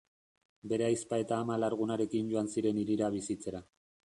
Bere 0.71 0.85
ahizpa 0.87 1.19
eta 1.25 1.37
ama 1.45 1.55
alargunarekin 1.57 2.33
joan 2.35 2.51
ziren 2.55 2.81
hirira 2.85 3.11
bizitzera. 3.19 3.63